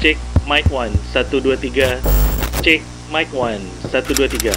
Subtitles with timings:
[0.00, 0.16] Cek
[0.48, 2.00] mic 1 1 2 3.
[2.64, 2.80] Cek
[3.12, 4.48] mic 1 1 2 3.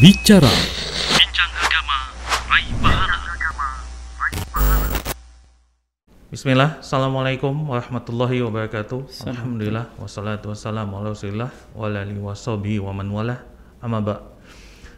[0.00, 0.48] Bicara.
[1.12, 2.16] Bincang agama
[2.48, 3.20] raih pahala.
[6.32, 9.04] Bismillah, Assalamualaikum warahmatullahi wabarakatuh.
[9.36, 13.44] Alhamdulillah, wassalatu wassalamu ala rasulillah Wa ala alihi wa man wala.
[13.84, 14.24] Amma ba'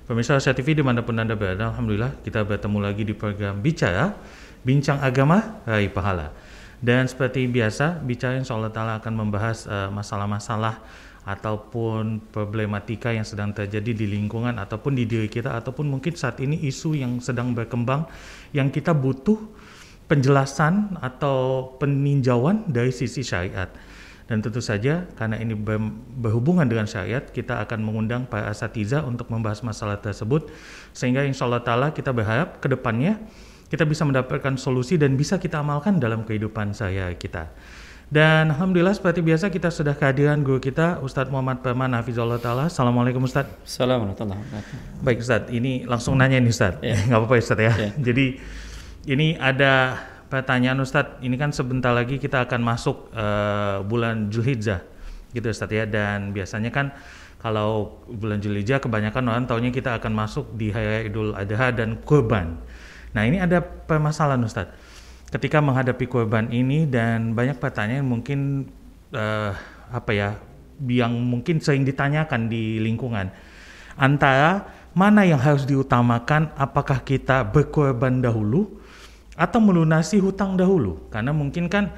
[0.07, 4.15] Pemirsa Asia TV di mana pun anda berada Alhamdulillah kita bertemu lagi di program Bicara
[4.63, 6.50] Bincang Agama Raih Pahala
[6.81, 10.81] Dan seperti biasa Bicara insya Allah Ta'ala akan membahas uh, masalah-masalah
[11.29, 16.57] Ataupun problematika yang sedang terjadi di lingkungan Ataupun di diri kita Ataupun mungkin saat ini
[16.65, 18.09] isu yang sedang berkembang
[18.57, 19.37] Yang kita butuh
[20.11, 23.71] penjelasan atau peninjauan dari sisi syariat.
[24.27, 29.31] Dan tentu saja karena ini ber- berhubungan dengan syariat, kita akan mengundang para asatiza untuk
[29.31, 30.51] membahas masalah tersebut
[30.91, 33.23] sehingga insya Allah Ta'ala kita berharap ke depannya
[33.71, 37.55] kita bisa mendapatkan solusi dan bisa kita amalkan dalam kehidupan saya kita.
[38.11, 43.23] Dan Alhamdulillah seperti biasa kita sudah kehadiran guru kita Ustadz Muhammad Perman Hafizullah Ta'ala Assalamualaikum
[43.23, 44.27] Ustadz Assalamualaikum.
[45.07, 46.99] Baik Ustadz, ini langsung nanya nih Ustadz Ya.
[47.07, 47.91] Nggak apa-apa Ustadz ya Ya.
[48.11, 48.43] Jadi
[49.07, 49.95] ini ada
[50.27, 54.83] pertanyaan Ustadz, ini kan sebentar lagi kita akan masuk eh, bulan Zulhijjah
[55.31, 56.91] gitu Ustadz ya dan biasanya kan
[57.39, 62.59] kalau bulan Zulhijjah kebanyakan orang taunya kita akan masuk di Hari Idul Adha dan kurban.
[63.11, 64.75] Nah ini ada permasalahan Ustadz,
[65.31, 68.71] ketika menghadapi kurban ini dan banyak pertanyaan mungkin
[69.11, 69.53] eh,
[69.91, 70.39] apa ya
[70.87, 73.29] yang mungkin sering ditanyakan di lingkungan.
[74.01, 74.65] Antara
[74.97, 76.57] mana yang harus diutamakan?
[76.57, 78.81] Apakah kita berkorban dahulu
[79.37, 81.05] atau melunasi hutang dahulu?
[81.13, 81.93] Karena mungkin kan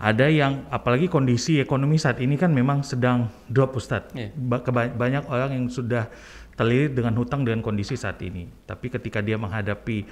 [0.00, 4.32] ada yang apalagi kondisi ekonomi saat ini kan memang sedang drop Ustadz Iya.
[4.32, 6.08] Ba- banyak orang yang sudah
[6.56, 8.48] terlilit dengan hutang dengan kondisi saat ini.
[8.64, 10.04] Tapi ketika dia menghadapi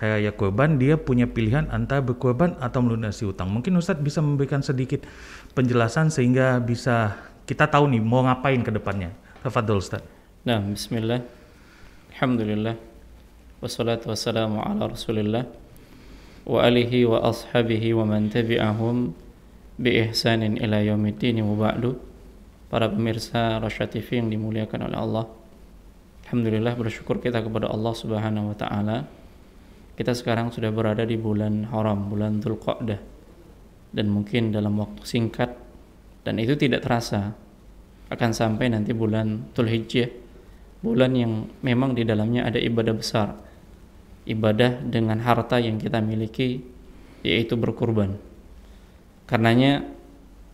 [0.00, 5.04] raya kurban dia punya pilihan antara berkorban atau melunasi hutang mungkin Ustadz bisa memberikan sedikit
[5.52, 9.12] penjelasan sehingga bisa kita tahu nih mau ngapain ke depannya
[9.44, 11.20] Tafadhol Ustadz Nah, bismillah.
[12.16, 12.72] Alhamdulillah.
[13.60, 15.44] Wassalatu wassalamu ala Rasulillah
[16.48, 19.12] wa alihi wa ashabihi wa man tabi'ahum
[19.76, 22.00] bi ihsanin ila yaumiddin wa ba'du.
[22.72, 25.24] Para pemirsa Rasya TV yang dimuliakan oleh Allah.
[26.24, 29.04] Alhamdulillah bersyukur kita kepada Allah Subhanahu wa taala.
[30.00, 32.96] Kita sekarang sudah berada di bulan haram, bulan Dzulqa'dah.
[33.92, 35.52] Dan mungkin dalam waktu singkat
[36.24, 37.36] dan itu tidak terasa
[38.08, 40.08] akan sampai nanti bulan Dzulhijjah
[40.80, 43.36] bulan yang memang di dalamnya ada ibadah besar.
[44.24, 46.64] Ibadah dengan harta yang kita miliki
[47.20, 48.16] yaitu berkurban.
[49.28, 49.84] Karenanya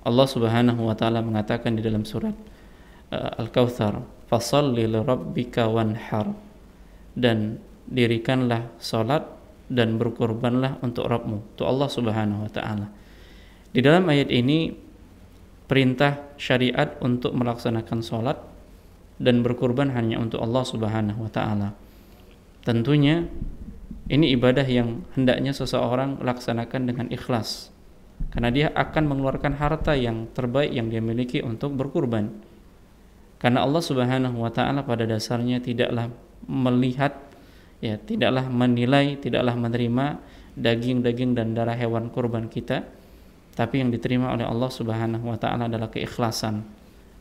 [0.03, 2.35] Allah Subhanahu wa taala mengatakan di dalam surat
[3.15, 6.35] uh, Al-Kautsar fasalli lirabbika wanhar.
[7.15, 9.36] Dan dirikanlah salat
[9.67, 12.87] dan berkurbanlah untuk Rabbmu itu Allah Subhanahu wa taala
[13.77, 14.73] di dalam ayat ini
[15.67, 18.39] perintah syariat untuk melaksanakan sholat
[19.19, 21.69] dan berkurban hanya untuk Allah Subhanahu wa taala.
[22.63, 23.27] Tentunya
[24.07, 27.75] ini ibadah yang hendaknya seseorang laksanakan dengan ikhlas
[28.33, 32.33] karena dia akan mengeluarkan harta yang terbaik yang dia miliki untuk berkurban.
[33.37, 36.09] Karena Allah Subhanahu wa taala pada dasarnya tidaklah
[36.49, 37.26] melihat
[37.81, 40.07] ya, tidaklah menilai, tidaklah menerima
[40.57, 42.97] daging-daging dan darah hewan kurban kita
[43.57, 46.61] tapi yang diterima oleh Allah Subhanahu wa taala adalah keikhlasan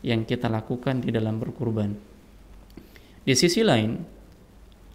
[0.04, 1.96] yang kita lakukan di dalam berkurban.
[3.24, 3.96] Di sisi lain,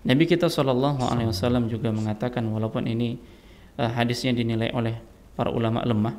[0.05, 3.17] Nabi kita Shallallahu alaihi wasallam juga mengatakan walaupun ini
[3.81, 5.01] uh, hadisnya dinilai oleh
[5.33, 6.15] para ulama lemah,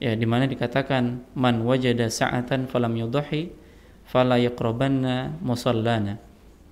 [0.00, 3.52] ya di mana dikatakan man wajada sa'atan falam yudhi
[4.08, 6.16] fala yaqrabanna musallana.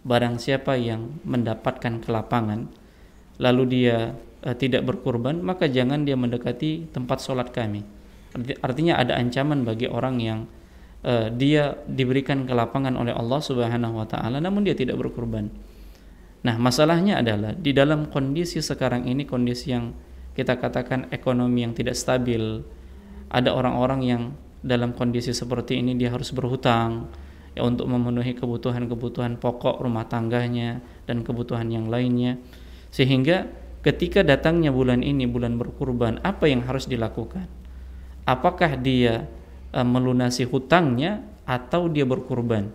[0.04, 2.69] Barang siapa yang mendapatkan kelapangan
[3.41, 4.12] lalu dia
[4.44, 7.82] uh, tidak berkurban, maka jangan dia mendekati tempat sholat kami.
[8.37, 10.41] Arti- Artinya ada ancaman bagi orang yang
[11.09, 15.48] uh, dia diberikan kelapangan oleh Allah Subhanahu wa taala namun dia tidak berkurban.
[16.44, 19.97] Nah, masalahnya adalah di dalam kondisi sekarang ini kondisi yang
[20.37, 22.60] kita katakan ekonomi yang tidak stabil.
[23.32, 24.23] Ada orang-orang yang
[24.61, 27.08] dalam kondisi seperti ini dia harus berhutang
[27.55, 32.39] ya untuk memenuhi kebutuhan-kebutuhan pokok rumah tangganya dan kebutuhan yang lainnya.
[32.91, 33.51] Sehingga
[33.83, 37.47] ketika datangnya bulan ini bulan berkurban, apa yang harus dilakukan?
[38.27, 39.27] Apakah dia
[39.71, 42.71] e, melunasi hutangnya atau dia berkurban?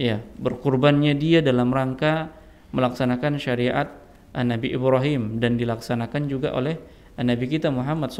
[0.00, 2.32] Ya, berkurbannya dia dalam rangka
[2.72, 3.92] melaksanakan syariat
[4.32, 6.80] eh, Nabi Ibrahim dan dilaksanakan juga oleh
[7.14, 8.10] eh, Nabi kita Muhammad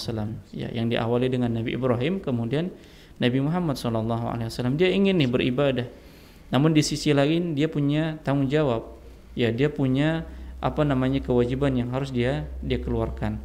[0.00, 0.40] wasallam.
[0.50, 2.72] Ya, yang diawali dengan Nabi Ibrahim kemudian
[3.18, 4.74] Nabi Muhammad wasallam.
[4.74, 5.86] Dia ingin nih beribadah.
[6.50, 8.94] Namun di sisi lain dia punya tanggung jawab.
[9.34, 10.26] Ya, dia punya
[10.62, 13.36] apa namanya kewajiban yang harus dia dia keluarkan.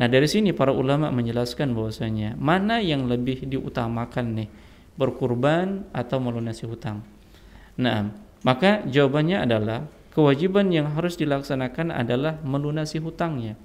[0.00, 4.48] Nah, dari sini para ulama menjelaskan bahwasanya mana yang lebih diutamakan nih,
[4.96, 7.04] berkurban atau melunasi hutang.
[7.76, 8.08] Nah,
[8.40, 9.84] maka jawabannya adalah
[10.16, 13.60] kewajiban yang harus dilaksanakan adalah melunasi hutangnya.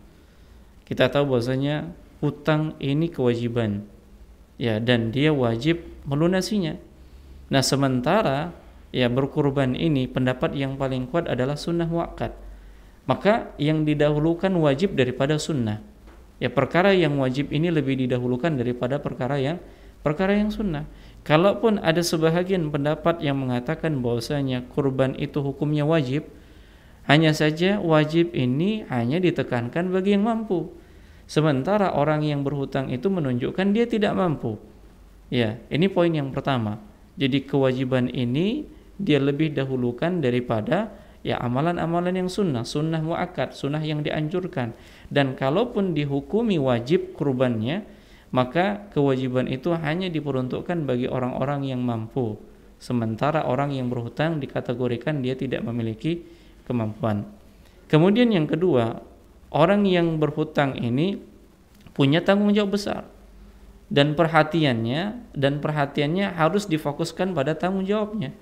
[0.84, 1.88] Kita tahu bahwasanya
[2.20, 3.88] hutang ini kewajiban.
[4.56, 6.80] Ya, dan dia wajib melunasinya.
[7.52, 8.56] Nah, sementara
[8.96, 12.32] ya berkurban ini pendapat yang paling kuat adalah sunnah muakkad.
[13.06, 15.84] Maka yang didahulukan wajib daripada sunnah
[16.40, 19.58] ya perkara yang wajib ini lebih didahulukan daripada perkara yang
[20.04, 20.86] perkara yang sunnah.
[21.26, 26.30] Kalaupun ada sebahagian pendapat yang mengatakan bahwasanya kurban itu hukumnya wajib,
[27.10, 30.70] hanya saja wajib ini hanya ditekankan bagi yang mampu.
[31.26, 34.62] Sementara orang yang berhutang itu menunjukkan dia tidak mampu.
[35.34, 36.78] Ya, ini poin yang pertama.
[37.18, 38.70] Jadi kewajiban ini
[39.02, 40.94] dia lebih dahulukan daripada
[41.26, 44.78] ya amalan-amalan yang sunnah, sunnah muakkad, sunnah yang dianjurkan.
[45.10, 47.82] Dan kalaupun dihukumi wajib kurbannya,
[48.30, 52.38] maka kewajiban itu hanya diperuntukkan bagi orang-orang yang mampu.
[52.78, 56.22] Sementara orang yang berhutang dikategorikan dia tidak memiliki
[56.70, 57.26] kemampuan.
[57.90, 59.02] Kemudian yang kedua,
[59.52, 61.22] orang yang berhutang ini
[61.94, 63.04] punya tanggung jawab besar
[63.90, 68.34] dan perhatiannya dan perhatiannya harus difokuskan pada tanggung jawabnya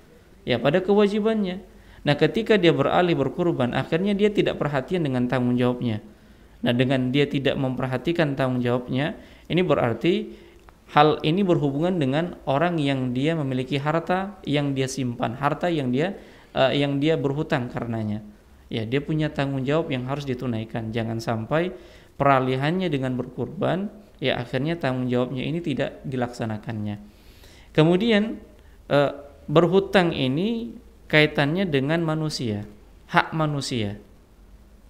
[0.48, 1.74] ya pada kewajibannya
[2.04, 6.04] Nah, ketika dia beralih berkurban, akhirnya dia tidak perhatian dengan tanggung jawabnya.
[6.60, 9.16] Nah, dengan dia tidak memperhatikan tanggung jawabnya,
[9.48, 10.36] ini berarti
[10.92, 16.20] hal ini berhubungan dengan orang yang dia memiliki harta yang dia simpan, harta yang dia
[16.52, 18.20] uh, yang dia berhutang karenanya.
[18.74, 20.90] Ya, dia punya tanggung jawab yang harus ditunaikan.
[20.90, 21.70] Jangan sampai
[22.18, 23.86] peralihannya dengan berkurban,
[24.18, 26.98] ya akhirnya tanggung jawabnya ini tidak dilaksanakannya.
[27.70, 28.42] Kemudian
[28.90, 29.12] uh,
[29.46, 30.74] berhutang ini
[31.06, 32.66] kaitannya dengan manusia,
[33.14, 33.94] hak manusia.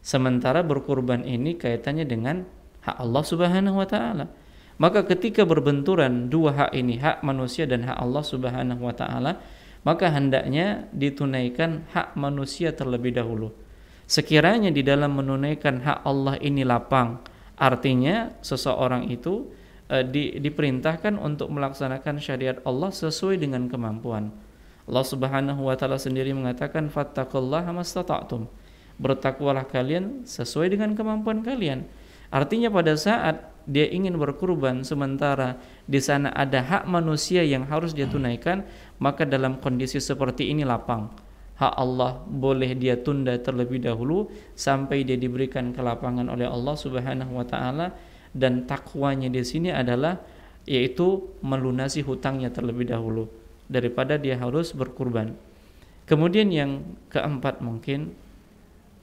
[0.00, 2.48] Sementara berkurban ini kaitannya dengan
[2.84, 4.32] hak Allah Subhanahu wa taala.
[4.80, 9.44] Maka ketika berbenturan dua hak ini, hak manusia dan hak Allah Subhanahu wa taala,
[9.84, 13.63] maka hendaknya ditunaikan hak manusia terlebih dahulu.
[14.04, 17.24] Sekiranya di dalam menunaikan hak Allah ini lapang,
[17.56, 19.48] artinya seseorang itu
[19.88, 24.28] e, di, diperintahkan untuk melaksanakan syariat Allah sesuai dengan kemampuan.
[24.84, 28.44] Allah Subhanahu wa taala sendiri mengatakan fattaqullaha mastata'tum.
[29.00, 31.88] Bertakwalah kalian sesuai dengan kemampuan kalian.
[32.28, 35.56] Artinya pada saat dia ingin berkurban sementara
[35.88, 38.68] di sana ada hak manusia yang harus dia tunaikan,
[39.00, 41.08] maka dalam kondisi seperti ini lapang.
[41.64, 47.46] Hak Allah boleh dia tunda terlebih dahulu sampai dia diberikan kelapangan oleh Allah Subhanahu wa
[47.48, 47.96] taala
[48.36, 50.20] dan takwanya di sini adalah
[50.68, 53.32] yaitu melunasi hutangnya terlebih dahulu
[53.64, 55.32] daripada dia harus berkurban.
[56.04, 58.12] Kemudian yang keempat mungkin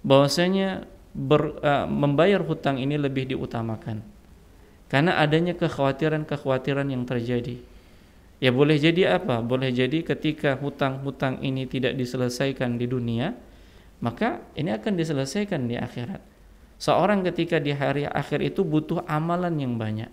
[0.06, 0.86] bahwasanya
[1.18, 4.06] ber, uh, membayar hutang ini lebih diutamakan
[4.86, 7.58] karena adanya kekhawatiran-kekhawatiran yang terjadi.
[8.42, 9.38] Ya boleh jadi apa?
[9.46, 13.38] Boleh jadi ketika hutang-hutang ini tidak diselesaikan di dunia,
[14.02, 16.20] maka ini akan diselesaikan di akhirat.
[16.82, 20.10] Seorang ketika di hari akhir itu butuh amalan yang banyak,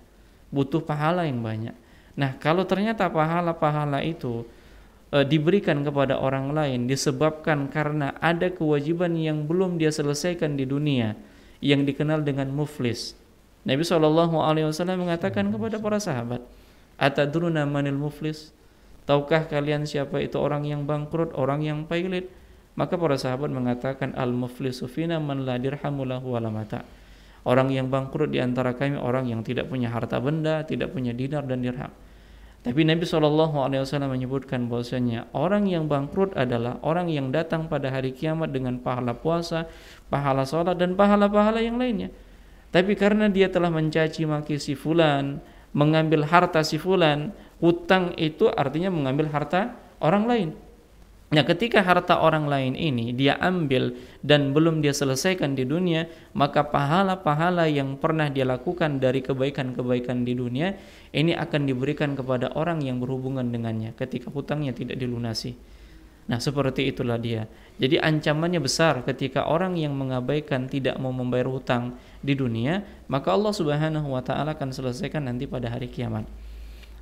[0.53, 1.73] butuh pahala yang banyak.
[2.21, 4.45] Nah, kalau ternyata pahala-pahala itu
[5.09, 11.17] e, diberikan kepada orang lain disebabkan karena ada kewajiban yang belum dia selesaikan di dunia
[11.65, 13.17] yang dikenal dengan muflis.
[13.65, 16.45] Nabi wasallam mengatakan kepada para sahabat,
[16.99, 18.53] "Atadruna manil muflis?"
[19.09, 22.29] Tahukah kalian siapa itu orang yang bangkrut, orang yang pailit?
[22.77, 26.85] Maka para sahabat mengatakan al-muflisu fina man la dirhamu lahu mata.
[27.49, 31.49] Orang yang bangkrut di antara kami orang yang tidak punya harta benda, tidak punya dinar
[31.49, 31.89] dan dirham.
[32.61, 33.73] Tapi Nabi SAW
[34.13, 39.65] menyebutkan bahwasanya orang yang bangkrut adalah orang yang datang pada hari kiamat dengan pahala puasa,
[40.13, 42.13] pahala sholat dan pahala-pahala yang lainnya.
[42.69, 45.41] Tapi karena dia telah mencaci maki si fulan,
[45.73, 50.51] mengambil harta si fulan, hutang itu artinya mengambil harta orang lain.
[51.29, 53.93] Nah, ketika harta orang lain ini dia ambil
[54.25, 60.33] dan belum dia selesaikan di dunia, maka pahala-pahala yang pernah dia lakukan dari kebaikan-kebaikan di
[60.33, 60.73] dunia
[61.13, 65.53] ini akan diberikan kepada orang yang berhubungan dengannya ketika hutangnya tidak dilunasi.
[66.29, 67.49] Nah, seperti itulah dia.
[67.81, 73.57] Jadi ancamannya besar ketika orang yang mengabaikan tidak mau membayar hutang di dunia, maka Allah
[73.57, 76.29] Subhanahu wa taala akan selesaikan nanti pada hari kiamat.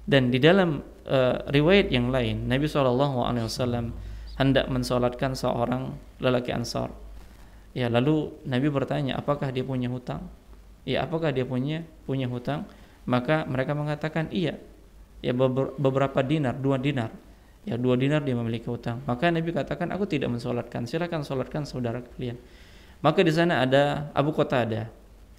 [0.07, 0.79] Dan di dalam
[1.11, 3.91] uh, riwayat yang lain, Nabi SAW
[4.39, 6.95] hendak mensolatkan seorang lelaki Ansar.
[7.75, 10.31] Ya, lalu Nabi bertanya, apakah dia punya hutang?
[10.87, 12.71] Ya, apakah dia punya punya hutang?
[13.11, 14.55] Maka mereka mengatakan iya.
[15.19, 17.11] Ya beberapa dinar, dua dinar.
[17.67, 19.03] Ya dua dinar dia memiliki hutang.
[19.11, 20.87] Maka Nabi katakan, aku tidak mensolatkan.
[20.87, 22.39] Silakan solatkan saudara kalian.
[23.03, 24.87] Maka di sana ada Abu Qatadah.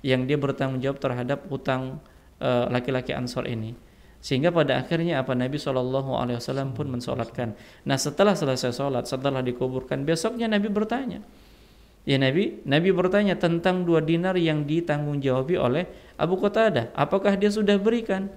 [0.05, 1.97] yang dia bertanggung jawab terhadap hutang
[2.37, 3.73] eh, laki-laki uh, Ansor ini.
[4.17, 7.53] Sehingga pada akhirnya apa Nabi Shallallahu Alaihi Wasallam pun mensolatkan.
[7.85, 11.21] Nah setelah selesai sholat, setelah dikuburkan, besoknya Nabi bertanya,
[12.03, 15.83] ya Nabi, Nabi bertanya tentang dua dinar yang ditanggung jawabi oleh
[16.17, 16.93] Abu Qatadah.
[16.97, 18.33] Apakah dia sudah berikan?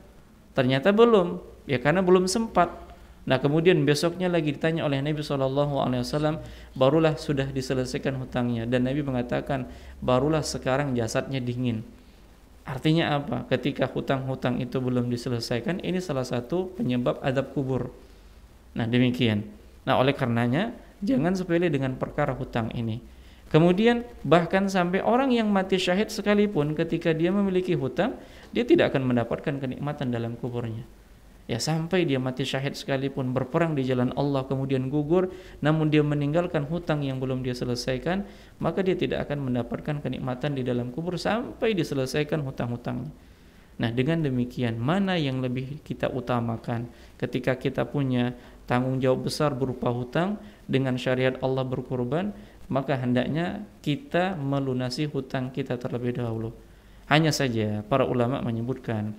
[0.53, 2.90] Ternyata belum, ya karena belum sempat.
[3.29, 6.41] Nah kemudian besoknya lagi ditanya oleh Nabi Wasallam,
[6.73, 9.69] barulah sudah diselesaikan hutangnya dan Nabi mengatakan
[10.01, 11.85] barulah sekarang jasadnya dingin.
[12.65, 13.45] Artinya apa?
[13.51, 17.93] Ketika hutang-hutang itu belum diselesaikan, ini salah satu penyebab adab kubur.
[18.73, 19.45] Nah demikian.
[19.85, 20.73] Nah oleh karenanya
[21.05, 23.01] jangan sepele dengan perkara hutang ini.
[23.51, 28.15] Kemudian bahkan sampai orang yang mati syahid sekalipun ketika dia memiliki hutang,
[28.55, 30.87] dia tidak akan mendapatkan kenikmatan dalam kuburnya
[31.51, 36.63] ya sampai dia mati syahid sekalipun berperang di jalan Allah kemudian gugur namun dia meninggalkan
[36.71, 38.23] hutang yang belum dia selesaikan
[38.63, 43.11] maka dia tidak akan mendapatkan kenikmatan di dalam kubur sampai diselesaikan hutang-hutangnya.
[43.83, 46.87] Nah dengan demikian mana yang lebih kita utamakan?
[47.19, 48.39] Ketika kita punya
[48.71, 50.39] tanggung jawab besar berupa hutang
[50.71, 52.31] dengan syariat Allah berkorban
[52.71, 56.55] maka hendaknya kita melunasi hutang kita terlebih dahulu.
[57.11, 59.19] Hanya saja para ulama menyebutkan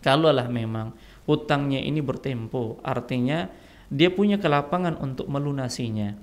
[0.00, 0.96] kalaulah memang
[1.30, 3.46] hutangnya ini bertempo, artinya
[3.86, 6.18] dia punya kelapangan untuk melunasinya.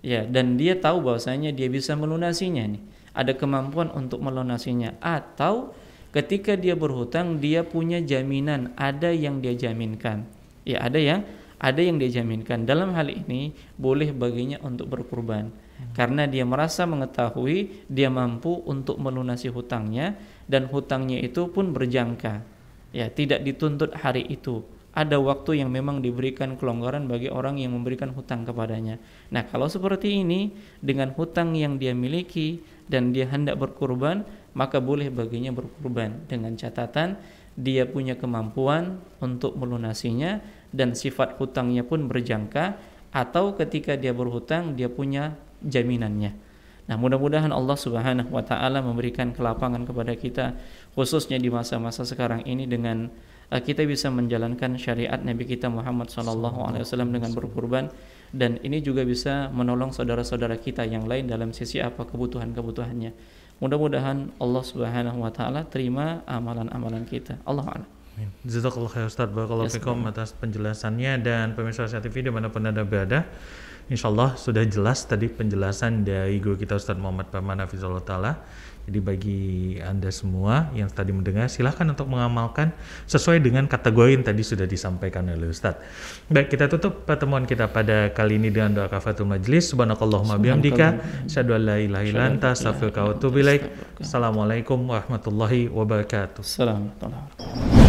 [0.00, 2.82] Ya, dan dia tahu bahwasanya dia bisa melunasinya nih.
[3.12, 5.76] Ada kemampuan untuk melunasinya atau
[6.16, 10.24] ketika dia berhutang dia punya jaminan, ada yang dia jaminkan.
[10.64, 11.20] Ya, ada yang
[11.60, 12.64] ada yang dia jaminkan.
[12.64, 15.52] Dalam hal ini boleh baginya untuk berkurban.
[15.92, 20.16] Karena dia merasa mengetahui dia mampu untuk melunasi hutangnya
[20.48, 22.55] dan hutangnya itu pun berjangka
[22.96, 24.64] ya tidak dituntut hari itu
[24.96, 28.96] ada waktu yang memang diberikan kelonggaran bagi orang yang memberikan hutang kepadanya.
[29.28, 34.24] Nah, kalau seperti ini dengan hutang yang dia miliki dan dia hendak berkurban,
[34.56, 37.20] maka boleh baginya berkurban dengan catatan
[37.60, 40.40] dia punya kemampuan untuk melunasinya
[40.72, 42.80] dan sifat hutangnya pun berjangka
[43.12, 46.45] atau ketika dia berhutang dia punya jaminannya.
[46.86, 50.54] Nah, mudah-mudahan Allah Subhanahu wa taala memberikan kelapangan kepada kita
[50.94, 53.10] khususnya di masa-masa sekarang ini dengan
[53.50, 57.90] uh, kita bisa menjalankan syariat Nabi kita Muhammad sallallahu alaihi wasallam dengan berkurban
[58.30, 63.10] dan ini juga bisa menolong saudara-saudara kita yang lain dalam sisi apa kebutuhan-kebutuhannya.
[63.58, 67.42] Mudah-mudahan Allah Subhanahu wa taala terima amalan-amalan kita.
[67.42, 67.90] Allah a'lam.
[68.48, 73.28] Jazakallah khair Ustaz Barakallahu fikum atas penjelasannya dan pemirsa TV di mana pun Anda berada
[73.86, 78.34] Insya Allah sudah jelas tadi penjelasan dari guru kita Ustadz Muhammad Paman Hafizullah Ta'ala.
[78.86, 79.42] Jadi bagi
[79.82, 82.70] Anda semua yang tadi mendengar silahkan untuk mengamalkan
[83.10, 85.82] sesuai dengan kategori yang tadi sudah disampaikan oleh Ustadz.
[86.30, 89.70] Baik, kita tutup pertemuan kita pada kali ini dengan doa kafatul majlis.
[89.70, 91.02] Subhanakallahumma bihamdika.
[91.26, 93.70] Asyhadu an la ilaha illa anta astaghfiruka wa atubu ilaik.
[94.02, 96.42] Assalamualaikum warahmatullahi wabarakatuh.
[96.42, 97.85] Assalamualaikum